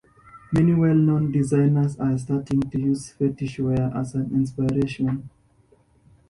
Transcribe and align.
Many 0.51 0.73
well 0.73 0.95
known 0.95 1.31
designers 1.31 1.95
are 1.99 2.17
starting 2.17 2.61
to 2.61 2.81
use 2.81 3.11
fetish 3.11 3.59
wear 3.59 3.91
as 3.95 4.15
an 4.15 4.31
inspiration. 4.33 5.29